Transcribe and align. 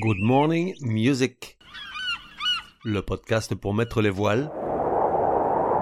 Good 0.00 0.20
Morning 0.20 0.76
Music. 0.80 1.58
Le 2.84 3.02
podcast 3.02 3.56
pour 3.56 3.74
mettre 3.74 4.00
les 4.00 4.10
voiles, 4.10 4.48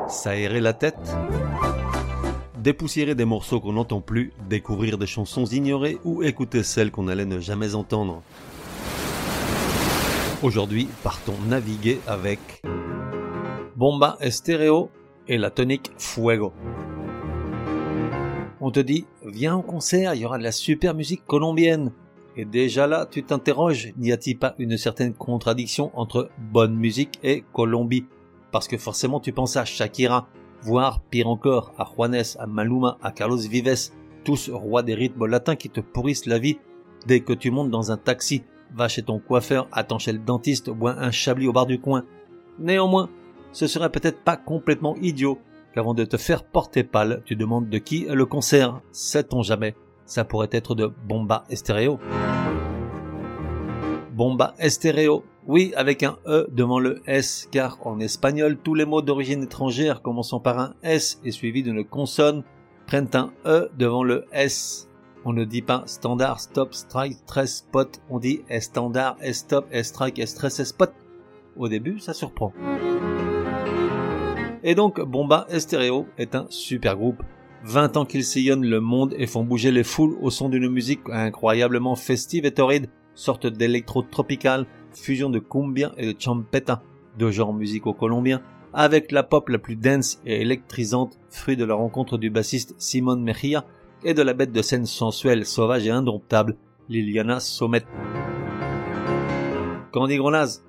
s'aérer 0.09 0.61
la 0.61 0.73
tête, 0.73 0.97
dépoussiérer 2.57 3.15
des 3.15 3.27
morceaux 3.27 3.61
qu'on 3.61 3.75
n'entend 3.75 4.01
plus, 4.01 4.33
découvrir 4.49 4.97
des 4.97 5.07
chansons 5.07 5.45
ignorées 5.45 5.99
ou 6.05 6.23
écouter 6.23 6.63
celles 6.63 6.91
qu'on 6.91 7.09
allait 7.09 7.27
ne 7.27 7.41
jamais 7.41 7.75
entendre. 7.75 8.23
Aujourd'hui, 10.43 10.89
partons 11.03 11.37
naviguer 11.47 12.01
avec 12.07 12.63
Bomba 13.77 14.17
Estéreo 14.21 14.89
et 15.29 15.37
la 15.37 15.51
tonique 15.51 15.91
Fuego. 15.99 16.55
On 18.63 18.71
te 18.71 18.81
dit, 18.81 19.05
viens 19.27 19.57
au 19.57 19.63
concert, 19.63 20.15
il 20.15 20.23
y 20.23 20.25
aura 20.25 20.39
de 20.39 20.43
la 20.43 20.53
super 20.53 20.95
musique 20.95 21.27
colombienne. 21.27 21.93
Et 22.37 22.45
déjà 22.45 22.87
là, 22.87 23.07
tu 23.11 23.23
t'interroges, 23.23 23.93
n'y 23.97 24.13
a-t-il 24.13 24.39
pas 24.39 24.55
une 24.59 24.77
certaine 24.77 25.15
contradiction 25.15 25.91
entre 25.95 26.31
bonne 26.53 26.77
musique 26.77 27.19
et 27.23 27.45
Colombie? 27.55 28.05
Parce 28.53 28.69
que 28.69 28.77
forcément 28.77 29.21
tu 29.21 29.33
penses 29.33 29.57
à 29.57 29.65
Shakira, 29.65 30.29
voire 30.61 31.01
pire 31.01 31.29
encore, 31.29 31.73
à 31.79 31.87
Juanes, 31.87 32.23
à 32.39 32.47
Maluma, 32.47 32.99
à 33.03 33.11
Carlos 33.11 33.39
Vives, 33.39 33.91
tous 34.25 34.51
rois 34.51 34.83
des 34.83 34.95
rythmes 34.95 35.25
latins 35.27 35.57
qui 35.57 35.71
te 35.71 35.81
pourrissent 35.81 36.27
la 36.27 36.39
vie. 36.39 36.59
Dès 37.07 37.21
que 37.21 37.33
tu 37.33 37.51
montes 37.51 37.71
dans 37.71 37.91
un 37.91 37.97
taxi, 37.97 38.43
va 38.75 38.89
chez 38.89 39.03
ton 39.03 39.19
coiffeur, 39.19 39.69
attends 39.73 39.99
chez 39.99 40.13
le 40.13 40.19
dentiste, 40.19 40.69
bois 40.69 40.97
un 40.99 41.11
chablis 41.11 41.49
au 41.49 41.53
bar 41.53 41.67
du 41.67 41.81
coin. 41.81 42.05
Néanmoins, 42.59 43.09
ce 43.53 43.67
serait 43.67 43.91
peut-être 43.91 44.23
pas 44.23 44.37
complètement 44.37 44.97
idiot 44.97 45.39
qu'avant 45.73 45.95
de 45.95 46.05
te 46.05 46.17
faire 46.19 46.45
porter 46.45 46.85
pâle, 46.85 47.23
tu 47.25 47.37
demandes 47.37 47.71
de 47.71 47.79
qui 47.79 48.07
le 48.11 48.27
concert, 48.27 48.81
sait-on 48.93 49.43
jamais 49.43 49.75
ça 50.07 50.25
pourrait 50.25 50.49
être 50.53 50.75
de 50.75 50.91
Bomba 51.07 51.45
Estéreo. 51.51 51.99
Bomba 54.13 54.55
Estéreo. 54.59 55.25
Oui, 55.47 55.73
avec 55.77 56.03
un 56.03 56.17
E 56.27 56.49
devant 56.51 56.81
le 56.81 57.03
S, 57.07 57.49
car 57.53 57.79
en 57.87 58.01
espagnol, 58.01 58.57
tous 58.57 58.75
les 58.75 58.85
mots 58.85 59.03
d'origine 59.03 59.45
étrangère 59.45 60.03
commençant 60.03 60.41
par 60.41 60.59
un 60.59 60.75
S 60.83 61.21
et 61.23 61.31
suivis 61.31 61.63
d'une 61.63 61.85
consonne 61.85 62.43
prennent 62.87 63.11
un 63.15 63.33
E 63.45 63.71
devant 63.77 64.03
le 64.03 64.25
S. 64.33 64.89
On 65.25 65.33
ne 65.33 65.45
dit 65.45 65.63
pas 65.63 65.83
standard, 65.87 66.41
stop, 66.41 66.73
strike, 66.73 67.15
stress, 67.27 67.59
spot. 67.59 68.01
On 68.11 68.19
dit 68.19 68.43
standard, 68.61 69.17
stop, 69.33 69.67
strike, 69.83 70.27
stress, 70.27 70.63
spot. 70.65 70.93
Au 71.57 71.69
début, 71.69 71.99
ça 71.99 72.15
surprend. 72.15 72.53
Et 74.63 74.75
donc, 74.75 75.01
Bomba 75.01 75.47
Estéreo 75.49 76.07
est 76.19 76.35
un 76.35 76.47
super 76.49 76.97
groupe 76.97 77.23
20 77.67 77.97
ans 77.97 78.05
qu'ils 78.05 78.25
sillonnent 78.25 78.65
le 78.65 78.81
monde 78.81 79.13
et 79.19 79.27
font 79.27 79.43
bouger 79.43 79.73
les 79.73 79.83
foules 79.83 80.17
au 80.23 80.31
son 80.31 80.49
d'une 80.49 80.69
musique 80.69 81.01
incroyablement 81.11 81.97
festive 81.97 82.47
et 82.47 82.53
torride, 82.53 82.89
sorte 83.17 83.49
d'électro 83.49 84.03
tropical, 84.03 84.67
fusion 84.95 85.31
de 85.31 85.41
cumbia 85.41 85.93
et 85.97 86.13
de 86.13 86.21
champeta, 86.21 86.81
deux 87.19 87.33
genres 87.33 87.53
musicaux 87.53 87.93
colombiens, 87.93 88.41
avec 88.73 89.11
la 89.11 89.25
pop 89.25 89.49
la 89.49 89.59
plus 89.59 89.75
dense 89.75 90.21
et 90.25 90.43
électrisante, 90.43 91.19
fruit 91.29 91.57
de 91.57 91.65
la 91.65 91.75
rencontre 91.75 92.19
du 92.19 92.31
bassiste 92.31 92.77
Simon 92.79 93.17
Mejia 93.17 93.65
et 94.05 94.15
de 94.15 94.23
la 94.23 94.33
bête 94.33 94.53
de 94.53 94.63
scène 94.63 94.87
sensuelle, 94.87 95.45
sauvage 95.45 95.89
et 95.89 95.91
indomptable, 95.91 96.57
Liliana 96.89 97.41
Sommet. 97.41 97.83
Candy 99.91 100.19
Grenaz, 100.19 100.63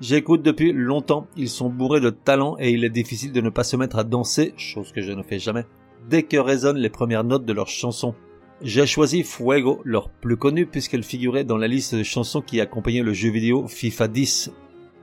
J'écoute 0.00 0.42
depuis 0.42 0.72
longtemps, 0.72 1.26
ils 1.36 1.48
sont 1.48 1.70
bourrés 1.70 2.00
de 2.00 2.10
talent 2.10 2.56
et 2.60 2.70
il 2.70 2.84
est 2.84 2.90
difficile 2.90 3.32
de 3.32 3.40
ne 3.40 3.48
pas 3.48 3.64
se 3.64 3.76
mettre 3.76 3.96
à 3.96 4.04
danser, 4.04 4.52
chose 4.58 4.92
que 4.92 5.00
je 5.00 5.10
ne 5.10 5.22
fais 5.22 5.38
jamais, 5.38 5.64
dès 6.08 6.22
que 6.22 6.36
résonnent 6.36 6.78
les 6.78 6.90
premières 6.90 7.24
notes 7.24 7.44
de 7.44 7.52
leurs 7.52 7.68
chansons. 7.68 8.14
J'ai 8.62 8.86
choisi 8.86 9.22
Fuego, 9.22 9.80
leur 9.84 10.08
plus 10.08 10.36
connue 10.36 10.66
puisqu'elle 10.66 11.02
figurait 11.02 11.44
dans 11.44 11.58
la 11.58 11.68
liste 11.68 11.94
de 11.94 12.02
chansons 12.02 12.40
qui 12.40 12.60
accompagnaient 12.60 13.02
le 13.02 13.12
jeu 13.12 13.30
vidéo 13.30 13.68
FIFA 13.68 14.08
10. 14.08 14.52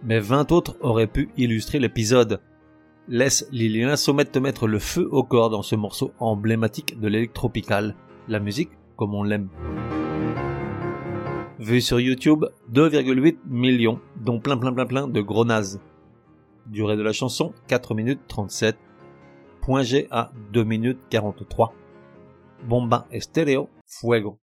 Mais 0.04 0.20
20 0.20 0.52
autres 0.52 0.76
auraient 0.82 1.08
pu 1.08 1.30
illustrer 1.38 1.80
l'épisode. 1.80 2.42
Laisse 3.08 3.48
Liliana 3.52 3.98
Sommet 3.98 4.26
te 4.26 4.40
mettre 4.40 4.68
le 4.68 4.80
feu 4.80 5.08
au 5.12 5.24
corps 5.24 5.50
dans 5.50 5.62
ce 5.62 5.76
morceau 5.76 6.14
emblématique 6.20 7.00
de 7.00 7.08
l'électropical. 7.08 7.96
La 8.28 8.40
musique 8.40 8.72
comme 8.96 9.14
on 9.14 9.24
l'aime. 9.24 9.50
Vu 11.60 11.80
sur 11.80 12.00
YouTube, 12.00 12.46
2,8 12.74 13.38
millions, 13.48 14.00
dont 14.20 14.40
plein 14.40 14.58
plein 14.58 14.74
plein 14.74 14.86
plein 14.86 15.08
de 15.08 15.22
gros 15.22 15.46
nazes. 15.46 15.80
Durée 16.66 16.98
de 16.98 17.04
la 17.04 17.14
chanson, 17.14 17.54
4 17.68 17.94
minutes 17.94 18.22
37 18.28 18.78
Point 19.66 19.84
G 19.84 20.08
à 20.12 20.30
2 20.52 20.66
minutes 20.66 21.00
43. 21.10 21.74
Bomba 22.64 23.08
estéreo, 23.12 23.70
fuego. 23.88 24.43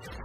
you 0.00 0.21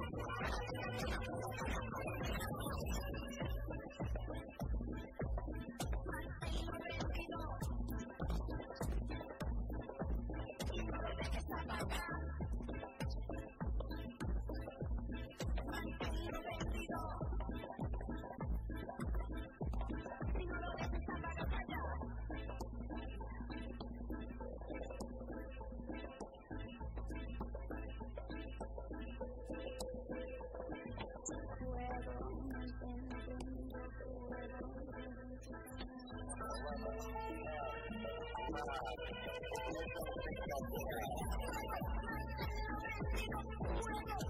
Thank 38.68 39.00
you. 44.22 44.26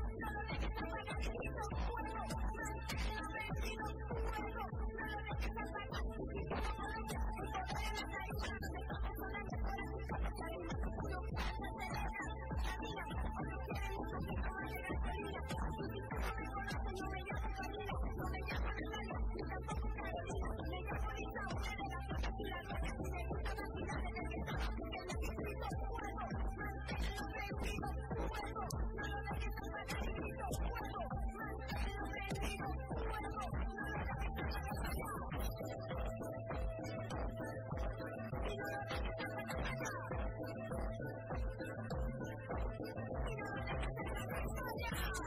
Yeah. 44.79 45.26